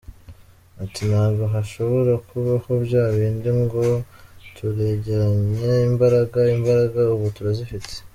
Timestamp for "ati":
0.83-1.01